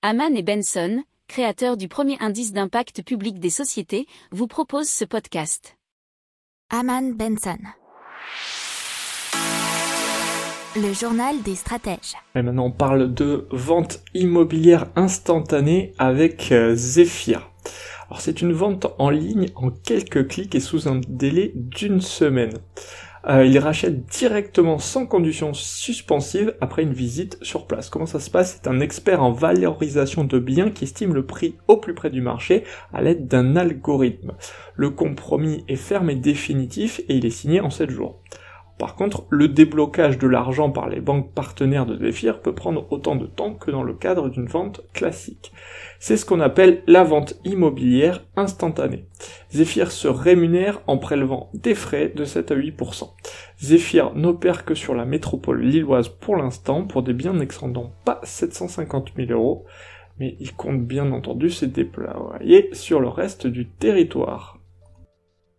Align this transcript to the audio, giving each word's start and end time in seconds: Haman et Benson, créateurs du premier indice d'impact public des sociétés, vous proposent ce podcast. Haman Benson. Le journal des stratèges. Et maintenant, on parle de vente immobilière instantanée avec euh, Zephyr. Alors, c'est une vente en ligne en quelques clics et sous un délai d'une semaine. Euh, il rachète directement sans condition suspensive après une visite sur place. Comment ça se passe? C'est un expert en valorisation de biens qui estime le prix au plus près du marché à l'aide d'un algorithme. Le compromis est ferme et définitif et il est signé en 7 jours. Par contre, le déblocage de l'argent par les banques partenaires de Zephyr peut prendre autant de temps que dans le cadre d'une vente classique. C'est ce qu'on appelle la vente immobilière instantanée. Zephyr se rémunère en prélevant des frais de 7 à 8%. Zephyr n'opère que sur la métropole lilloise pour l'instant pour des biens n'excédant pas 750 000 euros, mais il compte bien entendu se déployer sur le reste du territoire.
Haman 0.00 0.36
et 0.36 0.44
Benson, 0.44 1.02
créateurs 1.26 1.76
du 1.76 1.88
premier 1.88 2.16
indice 2.20 2.52
d'impact 2.52 3.02
public 3.02 3.40
des 3.40 3.50
sociétés, 3.50 4.06
vous 4.30 4.46
proposent 4.46 4.88
ce 4.88 5.04
podcast. 5.04 5.76
Haman 6.70 7.14
Benson. 7.14 7.58
Le 10.76 10.92
journal 10.92 11.42
des 11.42 11.56
stratèges. 11.56 12.14
Et 12.36 12.42
maintenant, 12.42 12.66
on 12.66 12.70
parle 12.70 13.12
de 13.12 13.48
vente 13.50 13.98
immobilière 14.14 14.86
instantanée 14.94 15.94
avec 15.98 16.52
euh, 16.52 16.76
Zephyr. 16.76 17.50
Alors, 18.06 18.20
c'est 18.20 18.40
une 18.40 18.52
vente 18.52 18.86
en 18.98 19.10
ligne 19.10 19.48
en 19.56 19.70
quelques 19.70 20.28
clics 20.28 20.54
et 20.54 20.60
sous 20.60 20.86
un 20.86 21.00
délai 21.08 21.50
d'une 21.56 22.00
semaine. 22.00 22.54
Euh, 23.28 23.44
il 23.44 23.58
rachète 23.58 24.06
directement 24.06 24.78
sans 24.78 25.06
condition 25.06 25.52
suspensive 25.52 26.54
après 26.62 26.82
une 26.82 26.94
visite 26.94 27.38
sur 27.42 27.66
place. 27.66 27.90
Comment 27.90 28.06
ça 28.06 28.20
se 28.20 28.30
passe? 28.30 28.54
C'est 28.54 28.70
un 28.70 28.80
expert 28.80 29.22
en 29.22 29.32
valorisation 29.32 30.24
de 30.24 30.38
biens 30.38 30.70
qui 30.70 30.84
estime 30.84 31.12
le 31.12 31.26
prix 31.26 31.56
au 31.66 31.76
plus 31.76 31.94
près 31.94 32.08
du 32.08 32.22
marché 32.22 32.64
à 32.94 33.02
l'aide 33.02 33.26
d'un 33.28 33.54
algorithme. 33.56 34.32
Le 34.76 34.88
compromis 34.88 35.62
est 35.68 35.76
ferme 35.76 36.08
et 36.08 36.14
définitif 36.14 37.00
et 37.08 37.16
il 37.16 37.26
est 37.26 37.30
signé 37.30 37.60
en 37.60 37.68
7 37.68 37.90
jours. 37.90 38.22
Par 38.78 38.94
contre, 38.94 39.26
le 39.28 39.48
déblocage 39.48 40.18
de 40.18 40.28
l'argent 40.28 40.70
par 40.70 40.88
les 40.88 41.00
banques 41.00 41.32
partenaires 41.32 41.84
de 41.84 41.96
Zephyr 41.96 42.40
peut 42.40 42.54
prendre 42.54 42.86
autant 42.90 43.16
de 43.16 43.26
temps 43.26 43.54
que 43.54 43.72
dans 43.72 43.82
le 43.82 43.92
cadre 43.92 44.28
d'une 44.28 44.46
vente 44.46 44.82
classique. 44.92 45.52
C'est 45.98 46.16
ce 46.16 46.24
qu'on 46.24 46.38
appelle 46.38 46.82
la 46.86 47.02
vente 47.02 47.34
immobilière 47.44 48.24
instantanée. 48.36 49.04
Zephyr 49.50 49.90
se 49.90 50.06
rémunère 50.06 50.80
en 50.86 50.96
prélevant 50.96 51.50
des 51.54 51.74
frais 51.74 52.12
de 52.14 52.24
7 52.24 52.52
à 52.52 52.54
8%. 52.54 53.10
Zephyr 53.60 54.14
n'opère 54.14 54.64
que 54.64 54.76
sur 54.76 54.94
la 54.94 55.04
métropole 55.04 55.60
lilloise 55.60 56.08
pour 56.08 56.36
l'instant 56.36 56.84
pour 56.84 57.02
des 57.02 57.14
biens 57.14 57.32
n'excédant 57.32 57.92
pas 58.04 58.20
750 58.22 59.12
000 59.16 59.32
euros, 59.32 59.64
mais 60.20 60.36
il 60.38 60.54
compte 60.54 60.86
bien 60.86 61.10
entendu 61.10 61.50
se 61.50 61.64
déployer 61.64 62.70
sur 62.72 63.00
le 63.00 63.08
reste 63.08 63.48
du 63.48 63.66
territoire. 63.66 64.57